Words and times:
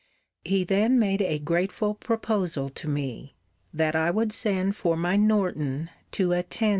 He 0.43 0.63
then 0.63 0.97
made 0.97 1.21
a 1.21 1.37
grateful 1.37 1.93
proposal 1.93 2.69
to 2.69 2.87
me: 2.89 3.35
'that 3.71 3.95
I 3.95 4.09
would 4.09 4.33
send 4.33 4.75
for 4.75 4.97
my 4.97 5.15
Norton 5.15 5.91
to 6.13 6.31
attend 6.33 6.69
me.' 6.69 6.69